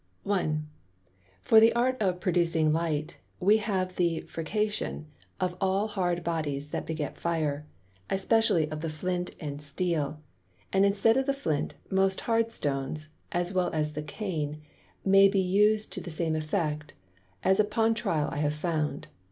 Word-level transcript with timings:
1. 0.23 0.67
For 1.43 1.59
the 1.59 1.71
Art 1.75 1.95
of 2.01 2.19
Producing 2.19 2.73
Light, 2.73 3.19
we 3.39 3.57
have 3.57 3.97
the 3.97 4.21
Frication 4.23 5.05
of 5.39 5.55
all 5.61 5.89
hard 5.89 6.23
Bodies 6.23 6.71
that 6.71 6.87
beget 6.87 7.19
Fire; 7.19 7.67
especially 8.09 8.67
of 8.71 8.81
the 8.81 8.89
Flint 8.89 9.35
and 9.39 9.61
Steel; 9.61 10.19
and 10.73 10.83
instead 10.85 11.17
of 11.17 11.27
the 11.27 11.35
Flint, 11.35 11.75
most 11.91 12.21
hard 12.21 12.51
Stones 12.51 13.09
(as 13.31 13.53
well 13.53 13.69
as 13.73 13.93
the 13.93 14.01
Cane) 14.01 14.59
may 15.05 15.27
be 15.27 15.39
us'd 15.43 15.93
to 15.93 16.01
the 16.01 16.09
same 16.09 16.35
effect, 16.35 16.95
as 17.43 17.59
upon 17.59 17.93
trial 17.93 18.27
I 18.31 18.37
have 18.37 18.55
found. 18.55 19.05